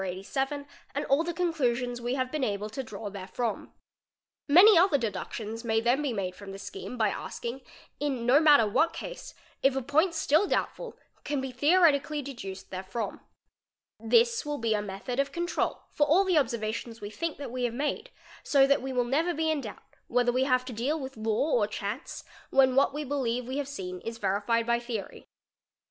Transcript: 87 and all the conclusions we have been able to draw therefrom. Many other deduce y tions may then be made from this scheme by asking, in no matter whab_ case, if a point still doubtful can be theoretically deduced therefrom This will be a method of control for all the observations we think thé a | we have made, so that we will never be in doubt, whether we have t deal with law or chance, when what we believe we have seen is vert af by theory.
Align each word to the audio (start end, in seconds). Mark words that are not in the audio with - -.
87 0.03 0.65
and 0.95 1.05
all 1.05 1.23
the 1.23 1.31
conclusions 1.31 2.01
we 2.01 2.15
have 2.15 2.31
been 2.31 2.43
able 2.43 2.71
to 2.71 2.81
draw 2.81 3.11
therefrom. 3.11 3.71
Many 4.49 4.75
other 4.75 4.97
deduce 4.97 5.19
y 5.19 5.27
tions 5.31 5.63
may 5.63 5.79
then 5.79 6.01
be 6.01 6.11
made 6.11 6.33
from 6.33 6.51
this 6.51 6.63
scheme 6.63 6.97
by 6.97 7.09
asking, 7.09 7.61
in 7.99 8.25
no 8.25 8.39
matter 8.39 8.63
whab_ 8.63 8.93
case, 8.93 9.35
if 9.61 9.75
a 9.75 9.81
point 9.83 10.15
still 10.15 10.47
doubtful 10.47 10.97
can 11.23 11.39
be 11.39 11.51
theoretically 11.51 12.23
deduced 12.23 12.71
therefrom 12.71 13.19
This 13.99 14.43
will 14.43 14.57
be 14.57 14.73
a 14.73 14.81
method 14.81 15.19
of 15.19 15.31
control 15.31 15.83
for 15.91 16.07
all 16.07 16.23
the 16.25 16.39
observations 16.39 16.99
we 16.99 17.11
think 17.11 17.37
thé 17.37 17.45
a 17.45 17.49
| 17.49 17.49
we 17.51 17.65
have 17.65 17.73
made, 17.75 18.09
so 18.41 18.65
that 18.65 18.81
we 18.81 18.91
will 18.91 19.03
never 19.05 19.35
be 19.35 19.51
in 19.51 19.61
doubt, 19.61 19.83
whether 20.07 20.31
we 20.31 20.45
have 20.45 20.65
t 20.65 20.73
deal 20.73 20.99
with 20.99 21.15
law 21.15 21.51
or 21.51 21.67
chance, 21.67 22.23
when 22.49 22.75
what 22.75 22.91
we 22.91 23.03
believe 23.03 23.47
we 23.47 23.57
have 23.59 23.67
seen 23.67 23.99
is 24.01 24.17
vert 24.17 24.45
af 24.49 24.65
by 24.65 24.79
theory. 24.79 25.27